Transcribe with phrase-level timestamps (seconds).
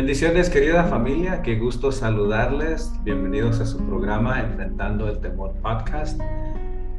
[0.00, 2.90] Bendiciones querida familia, qué gusto saludarles.
[3.04, 6.18] Bienvenidos a su programa Enfrentando el Temor Podcast.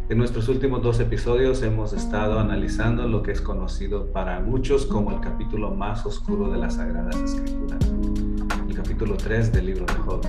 [0.10, 5.10] En nuestros últimos dos episodios hemos estado analizando lo que es conocido para muchos como
[5.10, 7.80] el capítulo más oscuro de las Sagradas Escrituras,
[8.70, 10.22] el capítulo 3 del libro de Job.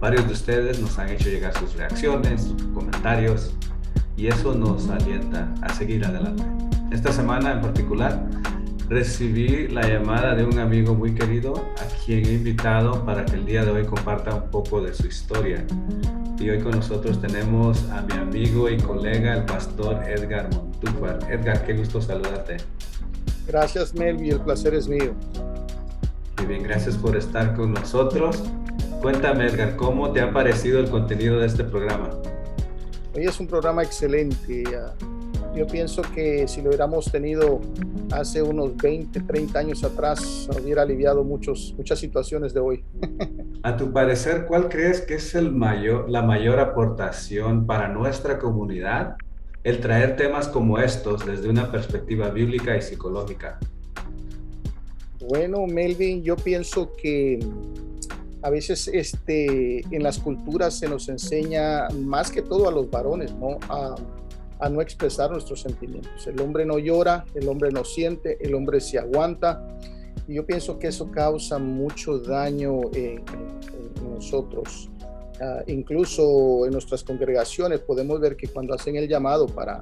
[0.00, 3.54] Varios de ustedes nos han hecho llegar sus reacciones, sus comentarios,
[4.16, 6.42] y eso nos alienta a seguir adelante.
[6.90, 8.18] Esta semana en particular
[8.88, 13.46] recibí la llamada de un amigo muy querido a quien he invitado para que el
[13.46, 15.64] día de hoy comparta un poco de su historia.
[16.38, 21.18] Y hoy con nosotros tenemos a mi amigo y colega, el pastor Edgar Montúfar.
[21.30, 22.56] Edgar, qué gusto saludarte.
[23.46, 25.14] Gracias, Melvi, el placer es mío.
[26.38, 28.42] Muy bien, gracias por estar con nosotros.
[29.00, 32.10] Cuéntame, Edgar, ¿cómo te ha parecido el contenido de este programa?
[33.14, 34.64] Hoy es un programa excelente.
[35.54, 37.60] Yo pienso que si lo hubiéramos tenido
[38.10, 42.84] hace unos 20, 30 años atrás, hubiera aliviado muchos, muchas situaciones de hoy.
[43.62, 49.16] A tu parecer, ¿cuál crees que es el mayor, la mayor aportación para nuestra comunidad
[49.64, 53.60] el traer temas como estos desde una perspectiva bíblica y psicológica?
[55.28, 57.38] Bueno, Melvin, yo pienso que
[58.42, 63.32] a veces este, en las culturas se nos enseña más que todo a los varones,
[63.34, 63.58] ¿no?
[63.68, 63.94] A,
[64.68, 66.26] no expresar nuestros sentimientos.
[66.26, 69.66] El hombre no llora, el hombre no siente, el hombre se aguanta.
[70.28, 73.24] Y yo pienso que eso causa mucho daño en,
[74.14, 74.90] nosotros.
[75.40, 79.80] Ah, incluso en nuestras congregaciones podemos ver que cuando hacen el llamado para,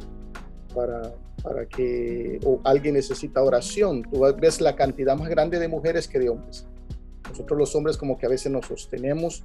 [0.74, 6.18] para, para que alguien necesita oración, tú ves la cantidad más grande de mujeres que
[6.18, 6.66] de hombres.
[7.28, 9.44] Nosotros los hombres como que a veces nos sostenemos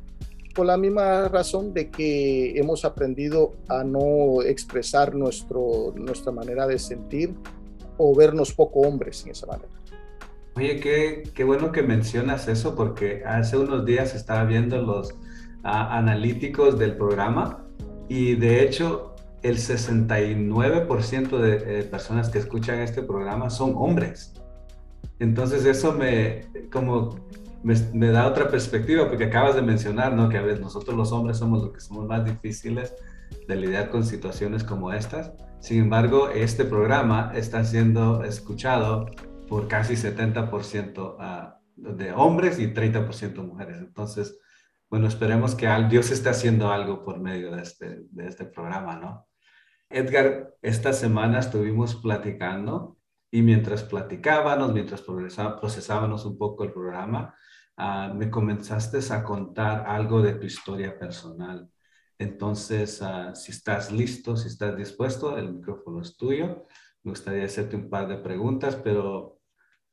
[0.56, 6.80] por la misma razón de que hemos aprendido a no expresar nuestro, nuestra manera de
[6.80, 7.36] sentir
[7.98, 9.70] o vernos poco hombres en esa manera.
[10.56, 15.14] Oye, qué, qué bueno que mencionas eso porque hace unos días estaba viendo los
[15.64, 17.66] analíticos del programa
[18.08, 24.34] y de hecho el 69% de personas que escuchan este programa son hombres.
[25.20, 27.18] Entonces eso me, como
[27.66, 30.30] me, da otra perspectiva, porque acabas de mencionar, ¿no?
[30.30, 32.94] Que a veces nosotros los hombres somos los que somos más difíciles
[33.48, 35.34] de lidiar con situaciones como estas.
[35.60, 39.08] Sin embargo, este programa está siendo escuchado
[39.48, 43.78] por casi 70% ah, de hombres y 30% mujeres.
[43.80, 44.40] Entonces,
[44.88, 49.28] bueno, esperemos que Dios esté haciendo algo por medio de este, de este programa, ¿no?
[49.90, 52.98] Edgar, esta semana estuvimos platicando
[53.32, 57.36] y mientras platicábamos, mientras procesábamos un poco el programa,
[57.78, 61.70] Ah, me comenzaste a contar algo de tu historia personal.
[62.18, 66.66] Entonces, ah, si estás listo, si estás dispuesto, el micrófono es tuyo.
[67.04, 69.42] Me gustaría hacerte un par de preguntas, pero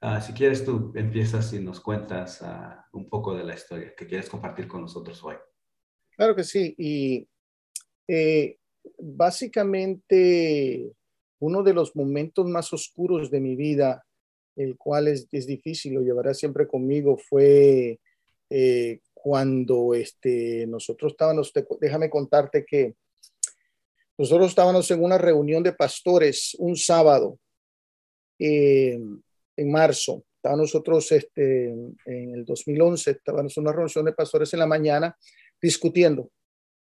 [0.00, 2.44] ah, si quieres tú empiezas y nos cuentas
[2.92, 5.36] un poco de la historia que quieres compartir con nosotros hoy.
[6.16, 6.74] Claro que sí.
[6.78, 7.28] Y
[8.06, 8.58] eh,
[8.98, 10.92] básicamente
[11.40, 14.04] uno de los momentos más oscuros de mi vida
[14.56, 17.98] el cual es, es difícil, lo llevará siempre conmigo, fue
[18.50, 22.94] eh, cuando este, nosotros estábamos, déjame contarte que
[24.18, 27.38] nosotros estábamos en una reunión de pastores un sábado
[28.38, 28.98] eh,
[29.56, 30.24] en marzo.
[30.36, 35.16] Estábamos nosotros este, en el 2011, estábamos en una reunión de pastores en la mañana
[35.60, 36.30] discutiendo,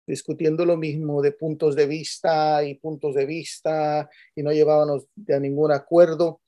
[0.05, 5.39] discutiendo lo mismo de puntos de vista y puntos de vista y no llevábamos a
[5.39, 6.41] ningún acuerdo.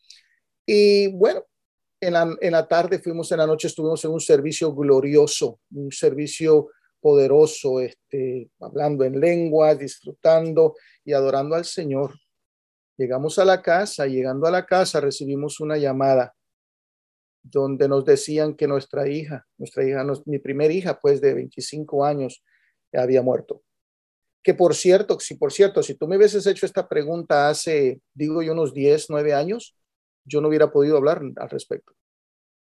[0.65, 1.45] Y bueno,
[1.99, 5.91] en la, en la tarde fuimos, en la noche estuvimos en un servicio glorioso, un
[5.91, 6.69] servicio
[6.99, 12.13] poderoso, este, hablando en lengua, disfrutando y adorando al Señor.
[12.97, 16.33] Llegamos a la casa, llegando a la casa recibimos una llamada
[17.43, 22.41] donde nos decían que nuestra hija, nuestra hija, mi primera hija, pues de 25 años,
[22.93, 23.63] había muerto.
[24.41, 28.41] Que por cierto, si por cierto, si tú me hubieses hecho esta pregunta hace, digo
[28.41, 29.75] yo, unos 10, 9 años,
[30.25, 31.93] yo no hubiera podido hablar al respecto.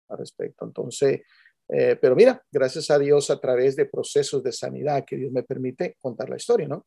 [0.10, 0.66] Al respecto.
[0.66, 1.22] Entonces,
[1.70, 5.44] eh, pero mira, gracias a Dios a través de procesos de sanidad que Dios me
[5.44, 6.86] permite contar la historia, ¿no?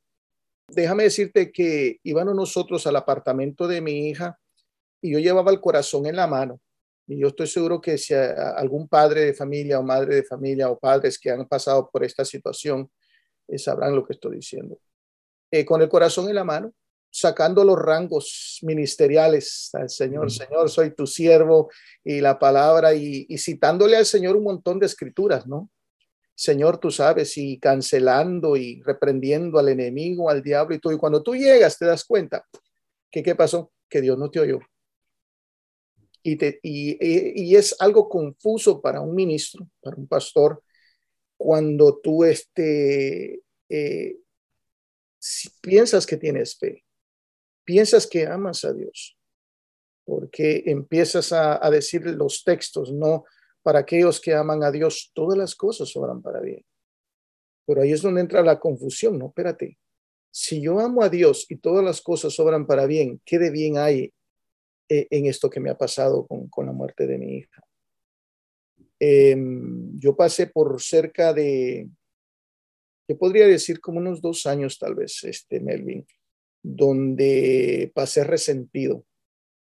[0.69, 4.39] Déjame decirte que íbamos nosotros al apartamento de mi hija
[5.01, 6.61] y yo llevaba el corazón en la mano.
[7.07, 10.79] Y yo estoy seguro que si algún padre de familia o madre de familia o
[10.79, 12.91] padres que han pasado por esta situación
[13.49, 14.79] eh, sabrán lo que estoy diciendo.
[15.51, 16.73] Eh, con el corazón en la mano,
[17.15, 21.71] sacando los rangos ministeriales al Señor, Señor, soy tu siervo
[22.03, 25.71] y la palabra y, citándole al Señor un montón de escrituras, ¿no?
[26.35, 30.93] Señor, tú sabes, y cancelando y reprendiendo al enemigo, al diablo y todo.
[30.93, 32.45] Y cuando tú llegas, te das cuenta
[33.13, 34.59] que qué pasó, que Dios no te oyó.
[36.21, 40.65] Y, y, es algo confuso para un ministro, para un pastor,
[41.37, 44.17] cuando tú este, eh,
[45.21, 46.84] si piensas que tienes fe,
[47.65, 49.17] piensas que amas a Dios,
[50.05, 53.25] porque empiezas a, decir los textos, no
[53.63, 56.65] para aquellos que aman a Dios, todas las cosas obran para bien.
[57.67, 59.29] Pero ahí es donde entra la confusión, ¿no?
[59.29, 59.79] Espérate,
[60.31, 63.79] si yo amo a Dios y todas las cosas obran para bien, ¿qué de bien
[63.79, 64.13] hay
[64.89, 67.63] eh, en esto que me ha pasado con, la muerte de mi hija?
[68.99, 71.89] Em, yo pasé por cerca de,
[73.09, 76.07] yo podría decir como unos dos años tal vez, este Melvin,
[76.65, 79.05] donde pasé resentido,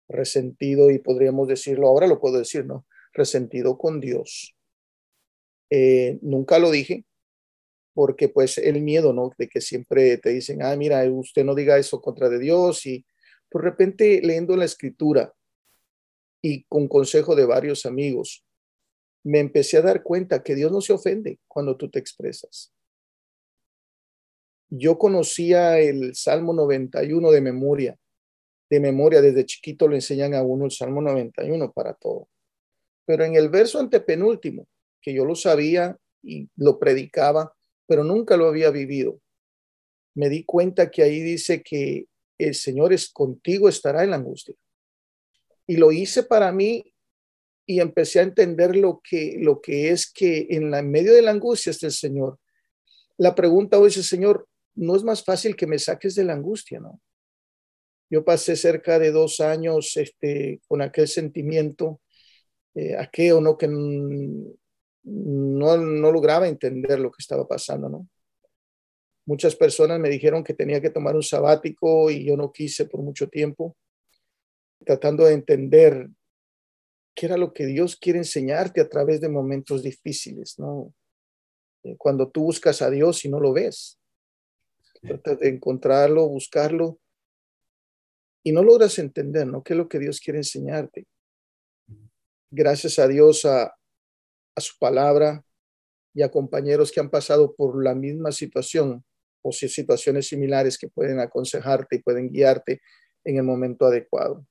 [0.08, 2.86] resentido y podríamos decirlo, ahora lo puedo decir, ¿no?
[3.14, 4.56] Resentido con Dios.
[5.72, 7.04] Eh, nunca lo dije,
[7.96, 9.32] porque pues el miedo, ¿no?
[9.38, 13.04] De que siempre te dicen, ah, mira, usted no diga eso contra de Dios y
[13.50, 15.34] por repente leyendo la escritura
[16.44, 18.46] y con consejo de varios amigos,
[19.24, 22.72] me empecé a dar cuenta que Dios no se ofende cuando tú te expresas.
[24.70, 27.98] Yo conocía el Salmo 91 de memoria,
[28.70, 32.28] de memoria, desde chiquito le enseñan a uno el Salmo 91 para todo.
[33.06, 34.68] Pero en el verso antepenúltimo,
[35.02, 37.54] que yo lo sabía y lo predicaba,
[37.86, 39.20] pero nunca lo había vivido.
[40.16, 42.08] Me di cuenta que ahí dice que
[42.38, 44.56] el Señor es contigo, estará en la angustia.
[45.68, 46.94] Y lo hice para mí
[47.66, 51.72] y empecé a entender lo que, lo que es que en, medio de la angustia
[51.72, 52.40] está el Señor.
[53.18, 56.80] La pregunta hoy es, Señor, ¿no es más fácil que me saques de la angustia,
[56.80, 57.02] no?
[58.10, 62.02] Yo pasé cerca de dos años este, con aquel sentimiento,
[62.76, 63.58] eh, aquello, ¿no?
[63.58, 68.08] Que no, no lograba entender lo que estaba pasando, ¿no?
[69.26, 73.02] Muchas personas me dijeron que tenía que tomar un sabático y yo no quise por
[73.02, 73.78] mucho tiempo,
[74.86, 76.10] tratando de entender
[77.16, 80.94] qué era lo que Dios quiere enseñarte a través de momentos difíciles, ¿no?
[81.84, 84.00] Eh, cuando tú buscas a Dios y no lo ves,
[85.04, 87.00] tratas de encontrarlo, buscarlo
[88.44, 89.64] y no logras entender, ¿no?
[89.64, 91.08] ¿Qué es lo que Dios quiere enseñarte?
[92.52, 93.66] Gracias a Dios, a,
[94.56, 95.44] a su palabra
[96.14, 99.04] y a compañeros que han pasado por la misma situación
[99.44, 102.82] o si situaciones similares que pueden aconsejarte y pueden guiarte
[103.26, 104.46] en el momento adecuado.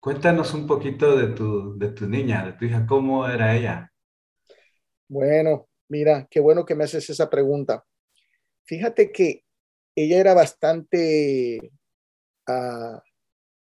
[0.00, 3.90] Cuéntanos un poquito de tu, de tu niña, de tu hija, ¿cómo era ella?
[5.08, 7.84] Bueno, mira, qué bueno que me haces esa pregunta.
[8.64, 9.44] Fíjate que
[9.94, 11.72] ella era bastante
[12.46, 13.02] ah,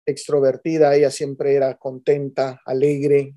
[0.07, 3.35] extrovertida, ella siempre era contenta, alegre,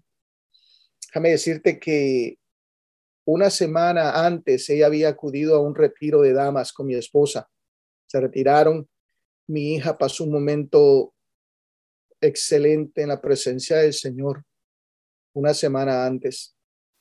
[1.15, 2.39] Déjame decirte que
[3.25, 7.49] una semana antes ella había acudido a un retiro de damas con mi esposa.
[8.05, 8.89] Se retiraron.
[9.47, 11.13] Mi hija pasó un momento
[12.19, 14.43] excelente en la presencia del Señor
[15.33, 16.53] una semana antes,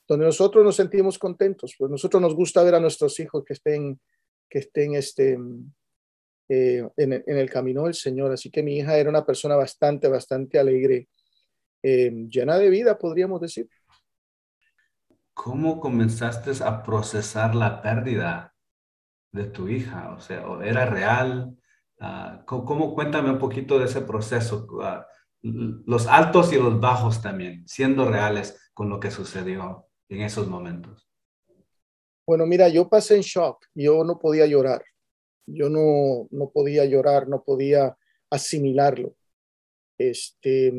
[0.06, 4.00] donde nosotros nos sentimos contentos, pues nosotros nos gusta ver a nuestros hijos que estén,
[4.48, 5.38] que estén este,
[6.48, 8.32] eh, en, el camino del Señor.
[8.32, 11.08] Así que mi hija era una persona bastante, bastante alegre,
[11.82, 13.68] eh, llena de vida, podríamos decir.
[15.34, 18.54] ¿cómo comenzaste a procesar la pérdida
[19.32, 20.14] de tu hija?
[20.16, 21.56] O sea, ¿era real?
[22.00, 25.06] Ah, ¿cómo, Cuéntame un poquito de ese proceso, ah,
[25.42, 31.06] los altos y los bajos también, siendo reales con lo que sucedió en esos momentos.
[32.26, 34.82] Bueno, mira, yo pasé en shock, yo no podía llorar,
[35.46, 37.96] yo no, no podía llorar, no podía
[38.30, 39.14] asimilarlo.
[39.98, 40.72] Este,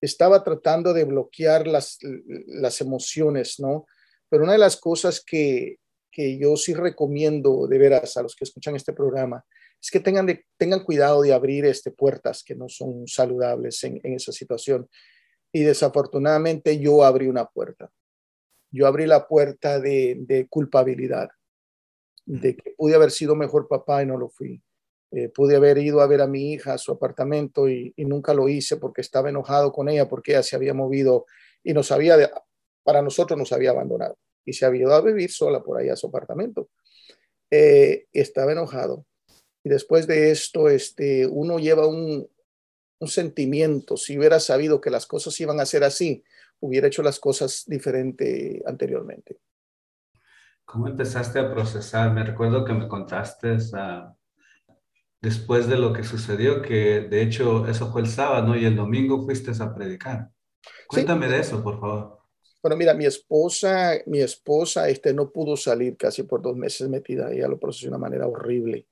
[0.00, 3.86] estaba tratando de bloquear las, las emociones, ¿no?
[4.28, 5.76] Pero una de las cosas que,
[6.10, 9.44] que yo sí recomiendo de veras a los que escuchan este programa
[9.80, 14.32] es que tengan, tengan cuidado de abrir este, puertas que no son saludables en esa
[14.32, 14.88] situación.
[15.52, 17.90] Y desafortunadamente yo abrí una puerta.
[18.70, 21.28] Yo abrí la puerta de, de culpabilidad,
[22.24, 24.62] de que pude haber sido mejor papá y no lo fui.
[25.12, 28.32] Eh, pude haber ido a ver a mi hija a su apartamento y, y, nunca
[28.32, 31.26] lo hice porque estaba enojado con ella porque ella se había movido
[31.64, 32.30] y nos había,
[32.84, 35.96] para nosotros nos había abandonado y se había ido a vivir sola por ahí a
[35.96, 36.70] su apartamento.
[37.50, 39.04] Eh, estaba enojado.
[39.64, 42.28] Y después de esto, este, uno lleva un,
[43.00, 43.96] un sentimiento.
[43.96, 46.22] Si hubiera sabido que las cosas iban a ser así,
[46.60, 49.38] hubiera hecho las cosas diferente anteriormente.
[50.64, 52.12] ¿Cómo empezaste a procesar?
[52.12, 54.14] Me recuerdo que me contaste uh,
[55.20, 59.24] después de lo que sucedió, que de hecho eso fue el sábado y el domingo
[59.24, 60.30] fuiste a predicar.
[60.86, 62.20] Cuéntame de eso, por favor.
[62.62, 67.32] Bueno, mira, mi esposa, mi esposa, este, no pudo salir casi por dos meses metida.
[67.32, 68.86] Ella lo procesó de una manera horrible.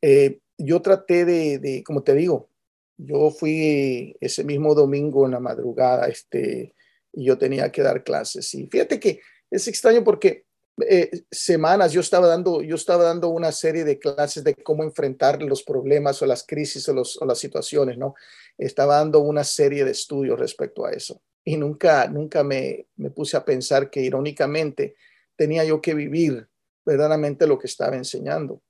[0.00, 2.48] Eh, yo traté de, de, como te digo,
[2.96, 6.74] yo fui ese mismo domingo en la madrugada, este,
[7.16, 8.54] y yo tenía que dar clases.
[8.54, 9.20] Y fíjate que
[9.50, 10.44] es extraño porque
[10.86, 15.42] eh, semanas yo estaba dando, yo estaba dando una serie de clases de cómo enfrentar
[15.42, 18.14] los problemas o las crisis o, las situaciones, ¿no?
[18.58, 21.22] Estaba dando una serie de estudios respecto a eso.
[21.42, 24.96] Y nunca, nunca me, me puse a pensar que irónicamente
[25.36, 26.46] tenía yo que vivir
[26.84, 28.60] verdaderamente lo que estaba enseñando.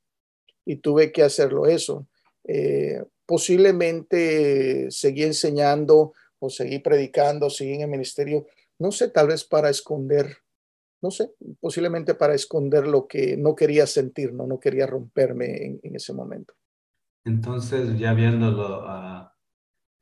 [0.64, 2.06] Y tuve que hacerlo eso.
[2.44, 8.46] Eh, posiblemente seguí enseñando o seguí predicando, seguí en el ministerio,
[8.78, 10.36] no sé, tal vez para esconder,
[11.02, 15.96] no sé, posiblemente para esconder lo que no quería sentir, no, no quería romperme en,
[15.96, 16.54] ese momento.
[17.24, 19.28] Entonces, ya viéndolo, uh,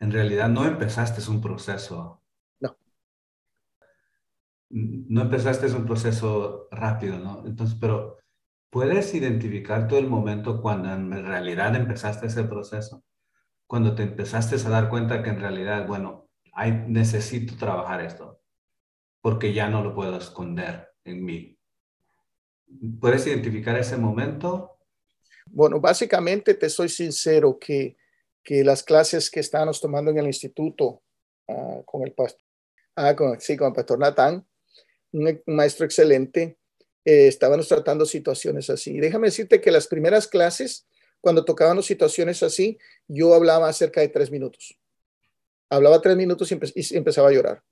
[0.00, 2.20] en realidad no empezaste un proceso.
[2.60, 2.76] No.
[4.70, 7.46] No empezaste un proceso rápido, ¿no?
[7.46, 8.18] Entonces, pero
[8.70, 13.04] ¿puedes identificar todo el momento cuando en realidad empezaste ese proceso?
[13.66, 16.23] cuando te empezaste a dar cuenta que en realidad, bueno,
[16.54, 18.40] hay, necesito trabajar esto,
[19.20, 21.58] porque ya no lo puedo esconder en mí.
[23.00, 24.78] ¿Puedes identificar ese momento?
[25.46, 27.96] Bueno, básicamente te soy sincero que,
[28.42, 31.02] que las clases que estábamos tomando en el instituto
[31.48, 32.40] ah, con el pastor,
[32.96, 34.46] ah, con, sí, con el pastor Natán,
[35.12, 36.58] un, maestro excelente,
[37.04, 38.98] eh, estábamos tratando situaciones así.
[38.98, 40.86] déjame decirte que las primeras clases
[41.20, 44.78] cuando tocaban situaciones así, yo hablaba cerca de tres minutos.
[45.74, 47.62] Hablaba tres minutos y, empezaba a llorar.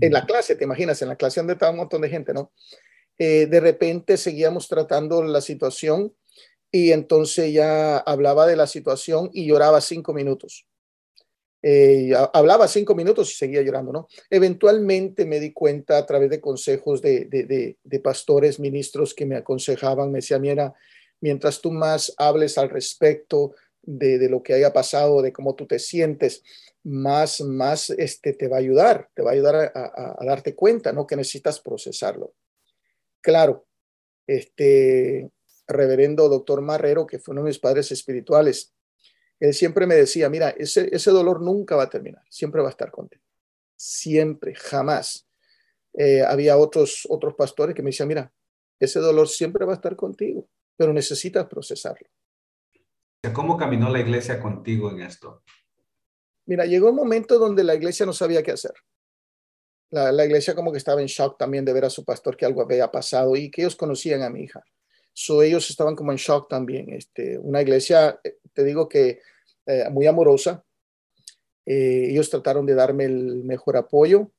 [0.00, 2.52] En la clase, te imaginas, en la clase donde estaba un montón de gente, ¿no?
[3.18, 6.14] Eh, de repente seguíamos tratando la situación
[6.70, 10.66] y entonces ya hablaba de la situación y lloraba cinco minutos.
[11.62, 14.08] Eh, hablaba cinco minutos y seguía llorando, ¿no?
[14.30, 19.36] Eventualmente me di cuenta a través de consejos de, de, de, pastores, ministros que me
[19.36, 20.72] aconsejaban, me decían, mira,
[21.20, 25.78] mientras tú más hables al respecto de, lo que haya pasado, de cómo tú te
[25.78, 26.42] sientes,
[26.84, 31.06] más, más este, te va a ayudar, te va a ayudar a, darte cuenta, ¿no?
[31.06, 32.34] Que necesitas procesarlo.
[33.20, 33.66] Claro,
[34.26, 35.30] este
[35.66, 38.74] reverendo doctor Marrero, que fue uno de mis padres espirituales,
[39.38, 42.72] él siempre me decía, mira, ese, ese dolor nunca va a terminar, siempre va a
[42.72, 43.22] estar contigo,
[43.76, 45.28] siempre, jamás.
[45.94, 48.32] Eh, había otros, otros pastores que me decían, mira,
[48.78, 52.08] ese dolor siempre va a estar contigo, pero necesitas procesarlo.
[53.32, 55.42] ¿Cómo caminó la iglesia contigo en esto?
[56.50, 58.72] Mira, llegó un momento donde la iglesia no sabía qué hacer.
[59.90, 62.60] La, iglesia como que estaba en shock también de ver a su pastor que algo
[62.60, 64.64] había pasado y que ellos conocían a mi hija.
[65.12, 66.92] So, ellos estaban como en shock también.
[66.92, 69.20] Este, una iglesia, eh, te digo que
[69.64, 70.64] eh, muy amorosa.
[71.66, 74.32] Eh, ellos trataron de darme el mejor apoyo.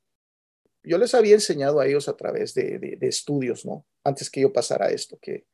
[0.84, 3.86] Yo les había enseñado a ellos a través de, de estudios, ¿no?
[4.04, 5.46] Antes que yo pasara esto, que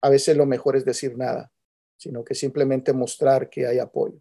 [0.00, 1.52] a veces lo mejor es decir nada,
[1.96, 4.20] sino que simplemente mostrar que hay apoyo.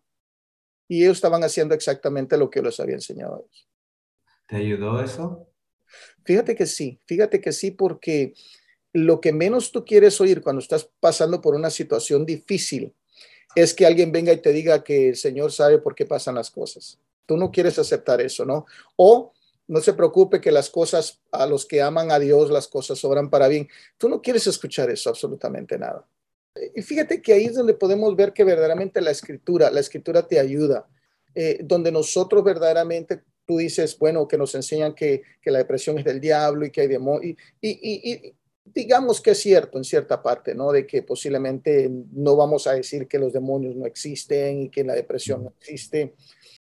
[0.90, 3.70] Y ellos estaban haciendo exactamente lo que yo les había enseñado a ellos.
[4.48, 5.48] ¿Te ayudó eso?
[6.26, 8.34] Fíjate que sí, fíjate que sí, porque
[8.92, 12.94] lo que menos tú quieres oír cuando estás pasando por una situación difícil
[13.56, 16.52] es que alguien venga y te diga que el Señor sabe por qué pasan las
[16.52, 17.00] cosas.
[17.26, 18.66] Tú no quieres aceptar eso, ¿no?
[18.96, 19.34] O
[19.68, 23.30] no se preocupe que las cosas, a los que aman a Dios, las cosas sobran
[23.30, 23.70] para bien.
[23.98, 26.08] Tú no quieres escuchar eso, absolutamente nada.
[26.76, 30.40] Y fíjate que ahí es donde podemos ver que verdaderamente la escritura, la escritura te
[30.40, 30.88] ayuda,
[31.36, 36.20] eh, donde nosotros verdaderamente tú dices, bueno, que nos enseñan que, la depresión es del
[36.20, 38.36] diablo y que hay demonios, y,
[38.66, 40.72] digamos que es cierto en cierta parte, ¿no?
[40.72, 44.94] De que posiblemente no vamos a decir que los demonios no existen y que la
[44.94, 46.14] depresión no existe.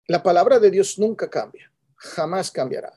[0.09, 1.71] La palabra de Dios nunca cambia
[2.05, 2.93] jamás cambiará.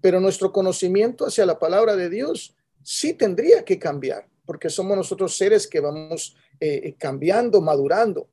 [0.00, 5.36] Pero nuestro conocimiento hacia la palabra de Dios sí tendría que cambiar, porque somos nosotros
[5.36, 8.30] seres que vamos eh, eh, cambiando, madurando.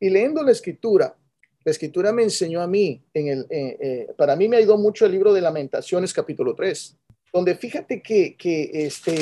[0.00, 1.14] Y leyendo la escritura,
[1.62, 5.12] la escritura me enseñó a mí, en el, eh, para mí me ayudó mucho el
[5.12, 6.96] libro de lamentaciones capítulo 3,
[7.30, 9.14] donde fíjate que, que este,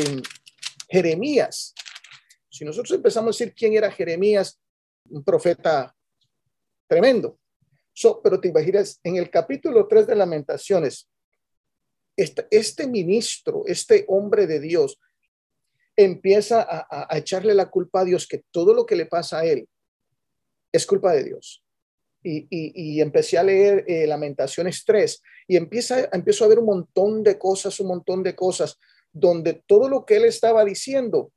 [0.88, 1.74] Jeremías,
[2.48, 4.60] si nosotros empezamos a decir quién era Jeremías,
[5.10, 5.92] un profeta
[6.86, 7.36] tremendo,
[8.22, 11.08] pero te imaginas, en el capítulo 3 de Lamentaciones,
[12.16, 15.00] este, este ministro, este hombre de Dios,
[15.98, 19.68] empieza a, echarle la culpa a Dios, que todo lo que le pasa a él
[20.70, 21.64] es culpa de Dios.
[22.22, 27.24] Y, y, empecé a leer eh, Lamentaciones 3 y empieza, empiezo a ver un montón
[27.24, 28.78] de cosas, un montón de cosas,
[29.12, 31.32] donde todo lo que él estaba diciendo,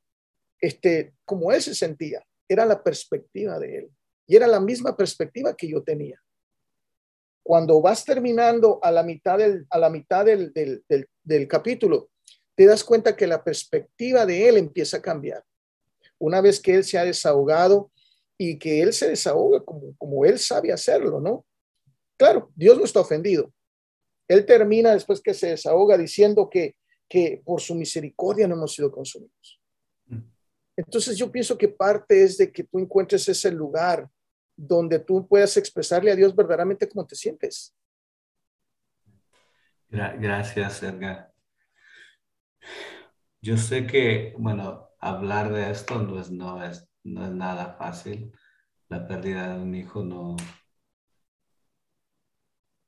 [0.60, 3.90] este, como él se sentía, era la perspectiva de él.
[4.28, 6.22] Y era la misma perspectiva que yo tenía
[7.42, 12.10] cuando vas terminando a la mitad del, a la mitad del, del, capítulo,
[12.62, 15.44] te das cuenta que la perspectiva de él empieza a cambiar.
[16.16, 17.90] Una vez que él se ha desahogado
[18.38, 21.44] y que él se desahoga como, como él sabe hacerlo, ¿no?
[22.16, 23.52] Claro, Dios no está ofendido.
[24.28, 26.76] Él termina después que se desahoga diciendo que,
[27.08, 29.60] que por su misericordia no hemos sido consumidos.
[30.06, 30.20] Mm.
[30.76, 34.08] Entonces yo pienso que parte es de que tú encuentres ese lugar
[34.56, 37.74] donde tú puedas expresarle a Dios verdaderamente cómo te sientes.
[39.88, 41.31] Gracias, Edgar.
[43.40, 48.32] Yo sé que, bueno, hablar de esto no es, no es, no es nada fácil.
[48.88, 50.36] La pérdida de un hijo no,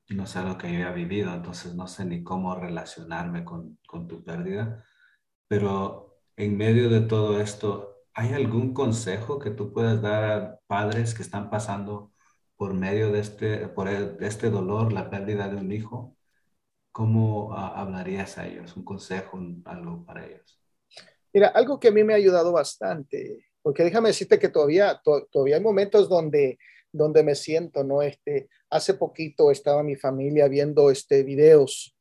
[0.09, 4.07] no sé lo que yo he vivido, entonces no sé ni cómo relacionarme con, con
[4.07, 4.83] tu pérdida.
[5.47, 11.13] Pero en medio de todo esto, ¿hay algún consejo que tú puedas dar a padres
[11.13, 12.13] que están pasando
[12.57, 16.17] por medio de este, por este dolor, la pérdida de un hijo?
[16.95, 18.77] ¿Cómo ah, hablarías a ellos?
[18.77, 20.57] ¿Un consejo, algo para ellos?
[21.33, 25.57] Mira, algo que a mí me ha ayudado bastante, porque déjame decirte que todavía, todavía
[25.57, 26.57] hay momentos donde,
[26.93, 28.01] donde me siento, ¿no?
[28.01, 31.93] Este, hace poquito estaba mi familia viendo este, videos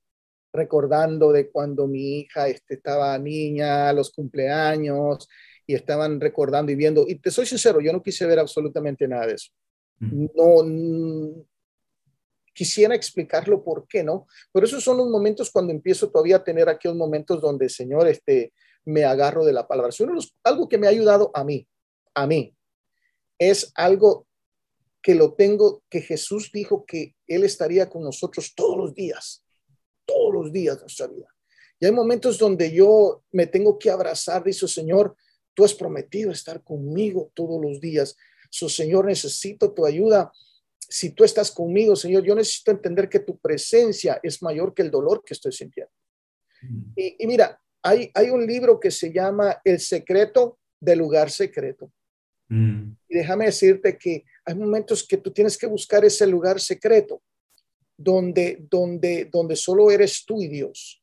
[0.53, 5.29] recordando de cuando mi hija este, estaba niña, los cumpleaños,
[5.67, 7.05] y estaban recordando y viendo.
[7.09, 9.51] Y te soy sincero, yo no quise ver absolutamente nada de eso.
[9.99, 10.63] No,
[12.54, 14.26] quisiera explicarlo por qué, ¿no?
[14.52, 18.52] Pero esos son los momentos cuando empiezo todavía a tener aquellos momentos donde, Señor, este,
[18.84, 19.92] me agarro de la palabra.
[20.44, 21.68] algo que me ha ayudado a mí,
[22.14, 22.56] a mí,
[23.38, 24.26] es algo
[25.02, 29.44] que lo tengo, que Jesús dijo que Él estaría con nosotros todos los días,
[30.06, 31.26] todos los días de nuestra vida.
[31.80, 35.16] Y hay momentos donde yo me tengo que abrazar, dice Señor,
[35.52, 38.16] tú has prometido estar conmigo todos los días.
[38.50, 40.32] So, Señor, necesito tu ayuda
[40.88, 44.91] si tú estás conmigo, Señor, yo necesito entender que tu presencia es mayor que el
[44.91, 45.93] dolor que estoy sintiendo.
[46.62, 46.93] Mm.
[46.97, 51.93] Y, mira, hay, hay un libro que se llama El secreto del lugar secreto.
[52.49, 52.93] Mm.
[53.09, 57.23] Y déjame decirte que hay momentos que tú tienes que buscar ese lugar secreto
[57.97, 61.02] donde, donde, donde solo eres tú y Dios.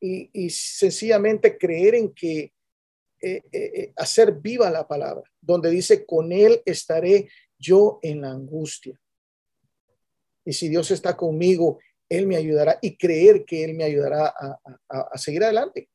[0.00, 2.52] Y, y sencillamente creer en que
[3.22, 7.28] eh, eh, eh, hacer viva la palabra, donde dice, con Él estaré
[7.60, 8.98] yo en la angustia.
[10.44, 14.34] Y si Dios está conmigo, Él me ayudará y creer que Él me ayudará
[14.88, 15.88] a, seguir adelante.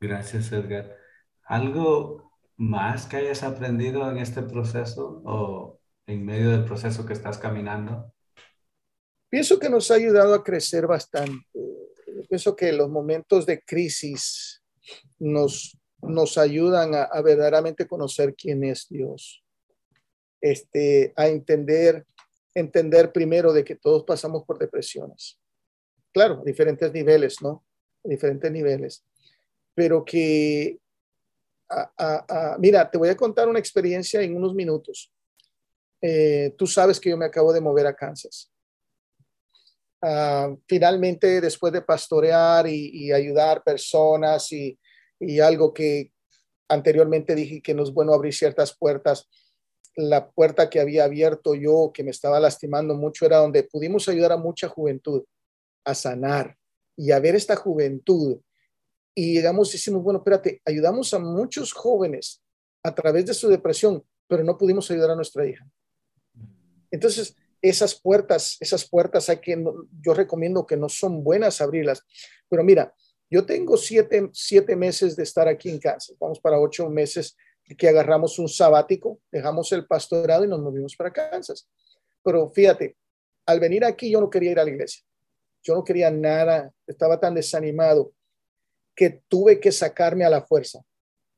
[0.00, 0.96] Gracias, Edgar.
[1.44, 7.38] ¿Algo más que hayas aprendido en este proceso o en medio del proceso que estás
[7.38, 8.12] caminando?
[9.28, 11.46] Pienso que nos ha ayudado a crecer bastante.
[12.28, 14.62] Pienso que los momentos de crisis
[15.18, 19.45] nos, nos ayudan a, a verdaderamente conocer quién es Dios
[20.50, 22.06] este, a entender,
[22.54, 25.38] entender primero de que todos pasamos por depresiones.
[26.12, 27.66] Claro, diferentes niveles, ¿no?
[28.06, 29.04] diferentes niveles.
[29.74, 30.78] Pero que,
[32.58, 35.12] mira, te voy a contar una experiencia en unos minutos.
[36.00, 38.50] Eh, tú sabes que yo me acabo de mover a Kansas.
[40.02, 44.78] Ah, finalmente, después de pastorear y, ayudar personas y,
[45.18, 46.12] y, algo que
[46.68, 49.28] anteriormente dije que no es bueno abrir ciertas puertas,
[49.96, 54.32] la puerta que había abierto yo, que me estaba lastimando mucho, era donde pudimos ayudar
[54.32, 55.24] a mucha juventud
[55.84, 56.56] a sanar
[56.96, 58.38] y a ver esta juventud.
[59.14, 62.42] Y llegamos y decimos, bueno, espérate, ayudamos a muchos jóvenes
[62.82, 65.66] a través de su depresión, pero no pudimos ayudar a nuestra hija.
[66.90, 69.64] Entonces, esas puertas, esas puertas hay que,
[70.00, 72.02] yo recomiendo que no son buenas abrirlas.
[72.48, 72.94] Pero mira,
[73.30, 77.36] yo tengo siete, siete meses de estar aquí en casa, vamos para ocho meses
[77.74, 81.68] que agarramos un sabático, dejamos el pastorado y nos movimos para Kansas.
[82.22, 82.96] Pero fíjate,
[83.46, 85.02] al venir aquí yo no quería ir a la iglesia.
[85.62, 88.12] Yo no quería nada, estaba tan desanimado
[88.94, 90.80] que tuve que sacarme a la fuerza.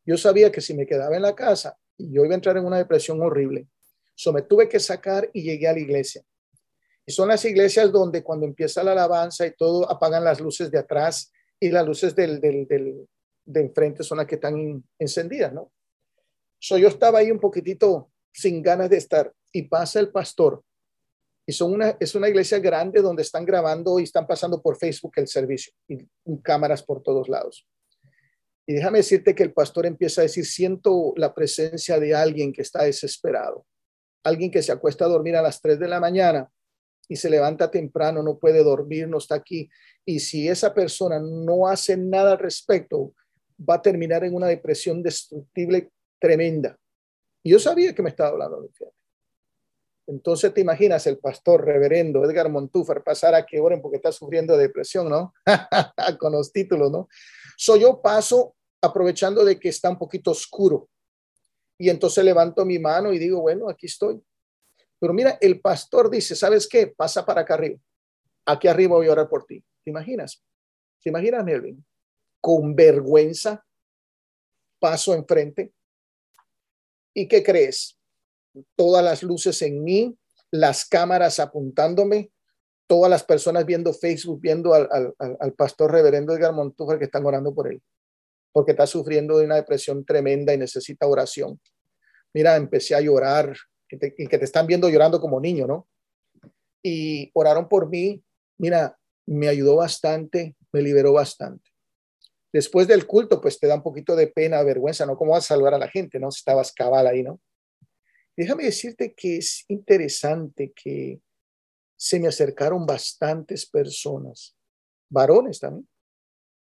[0.04, 2.78] Yo sabía que si me quedaba en la casa, yo iba a entrar en una
[2.78, 3.66] depresión horrible.
[4.14, 6.22] So me tuve que sacar y llegué a la iglesia.
[7.06, 10.78] Y son las iglesias donde cuando empieza la alabanza y todo, apagan las luces de
[10.78, 13.08] atrás y las luces del, del, del
[13.46, 15.72] de enfrente son las que están encendidas, ¿no?
[16.58, 20.62] So, yo estaba ahí un poquitito sin ganas de estar y pasa el pastor.
[21.46, 25.12] Y son una, es una iglesia grande donde están grabando y están pasando por Facebook
[25.16, 26.06] el servicio y
[26.42, 27.66] cámaras por todos lados.
[28.66, 32.60] Y déjame decirte que el pastor empieza a decir, siento la presencia de alguien que
[32.60, 33.64] está desesperado,
[34.22, 36.50] alguien que se acuesta a dormir a las 3 de la mañana
[37.08, 39.70] y se levanta temprano, no puede dormir, no está aquí.
[40.04, 43.14] Y si esa persona no hace nada al respecto,
[43.58, 46.78] va a terminar en una depresión destructible tremenda.
[47.42, 48.86] Y yo sabía que me estaba hablando de fe.
[50.08, 54.56] Entonces te imaginas el pastor reverendo Edgar Montúfar pasar a que oren porque está sufriendo
[54.56, 55.34] de depresión, ¿no?
[56.18, 57.08] Con los títulos, ¿no?
[57.58, 60.88] soy yo paso aprovechando de que está un poquito oscuro.
[61.76, 64.20] Y entonces levanto mi mano y digo, bueno, aquí estoy.
[64.98, 66.86] Pero mira, el pastor dice, ¿sabes qué?
[66.86, 67.78] Pasa para acá arriba.
[68.46, 69.62] Aquí arriba voy a orar por ti.
[69.84, 70.42] ¿Te imaginas?
[71.02, 71.84] ¿Te imaginas, Melvin?
[72.40, 73.64] Con vergüenza,
[74.80, 75.72] paso enfrente.
[77.14, 77.98] ¿Y qué crees?
[78.76, 80.16] Todas las luces en mí,
[80.50, 82.30] las cámaras apuntándome,
[82.86, 87.54] todas las personas viendo Facebook, viendo al, al, pastor reverendo Edgar Montúfar que están orando
[87.54, 87.82] por él,
[88.52, 91.60] porque está sufriendo de una depresión tremenda y necesita oración.
[92.32, 93.54] Mira, empecé a llorar,
[93.90, 95.88] y que te están viendo llorando como niño, ¿no?
[96.82, 98.22] Y oraron por mí.
[98.58, 101.70] Mira, me ayudó bastante, me liberó bastante.
[102.52, 105.16] Después del culto, pues te da un poquito de pena, vergüenza, ¿no?
[105.16, 106.28] ¿Cómo vas a salvar a la gente, no?
[106.28, 107.40] Estabas cabal ahí, ¿no?
[108.36, 111.20] Déjame decirte que es interesante que
[111.96, 114.56] se me acercaron bastantes personas,
[115.10, 115.88] varones también,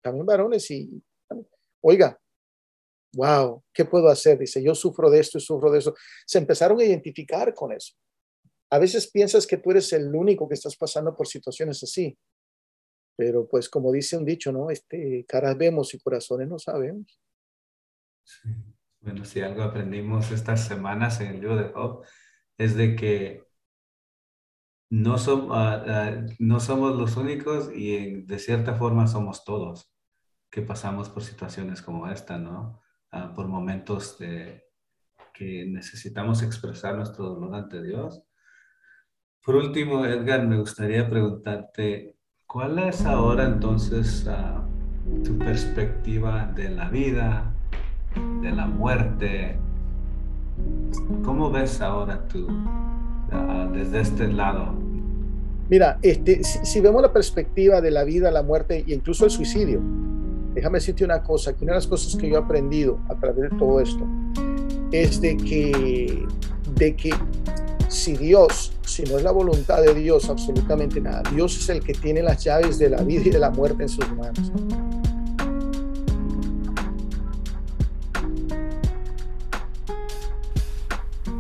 [0.01, 1.03] también varones y,
[1.81, 2.17] oiga,
[3.13, 4.39] wow, ¿qué puedo hacer?
[4.39, 5.93] Dice, yo sufro de esto y sufro de eso.
[6.25, 7.93] Se empezaron a identificar con eso.
[8.69, 12.17] A veces piensas que tú eres el único que estás pasando por situaciones así,
[13.17, 14.69] pero pues como dice un dicho, ¿no?
[14.69, 17.19] Este, caras vemos y corazones no sabemos.
[19.01, 22.05] Bueno, si algo aprendimos estas semanas en el libro de Job
[22.57, 23.43] es de que
[24.89, 25.15] no,
[25.51, 29.91] ah, ah, no somos los únicos y de cierta forma somos todos
[30.49, 32.81] que pasamos por situaciones como esta, ¿no?
[33.11, 34.67] Ah, por momentos de,
[35.37, 38.23] que necesitamos expresar nuestro dolor ante Dios.
[39.43, 42.16] Por último, Edgar, me gustaría preguntarte,
[42.47, 44.25] ¿cuál es ahora entonces
[45.23, 47.51] tu perspectiva de la vida,
[48.41, 49.55] de la muerte.
[51.23, 52.47] ¿Cómo ves ahora tú
[53.31, 54.73] ah, desde este lado?
[55.69, 59.81] Mira, este, si, vemos la perspectiva de la vida, la muerte e incluso el suicidio,
[60.53, 63.51] déjame decirte una cosa, que una de las cosas que yo he aprendido a través
[63.51, 64.05] de todo esto
[64.91, 66.25] es de que,
[66.75, 67.11] de que
[67.87, 71.93] si Dios, si no es la voluntad de Dios, absolutamente nada, Dios es el que
[71.93, 74.51] tiene las llaves de la vida y de la muerte en sus manos.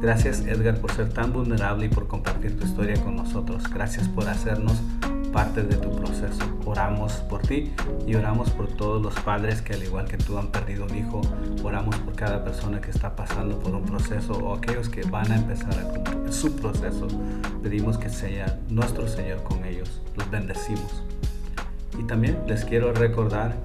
[0.01, 3.63] Gracias Edgar por ser tan vulnerable y por compartir tu historia con nosotros.
[3.73, 4.77] Gracias por hacernos
[5.31, 6.43] parte de tu proceso.
[6.65, 7.73] Oramos por ti
[8.05, 11.21] y oramos por todos los padres que al igual que tú han perdido un hijo.
[11.63, 15.35] Oramos por cada persona que está pasando por un proceso o aquellos que van a
[15.35, 17.07] empezar a cumplir su proceso.
[17.61, 20.01] Pedimos que sea nuestro Señor con ellos.
[20.15, 21.03] Los bendecimos.
[21.99, 23.55] Y también les quiero recordar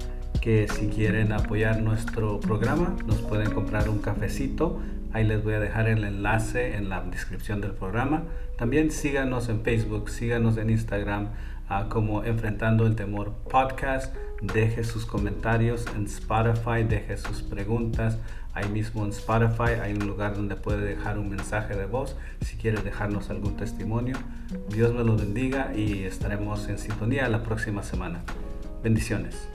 [0.41, 4.79] que si quieren apoyar nuestro programa nos pueden comprar un cafecito
[5.13, 8.23] Ahí les voy a dejar el enlace en la descripción del programa.
[8.57, 11.29] También síganos en Facebook, síganos en Instagram
[11.69, 14.15] ah, como Enfrentando el Temor Podcast.
[14.41, 18.17] Deje sus comentarios en Spotify, deje sus preguntas.
[18.53, 22.55] Ahí mismo en Spotify hay un lugar donde puede dejar un mensaje de voz si
[22.57, 24.17] quiere dejarnos algún testimonio.
[24.69, 28.21] Dios me lo bendiga y estaremos en sintonía la próxima semana.
[28.83, 29.52] Bendiciones.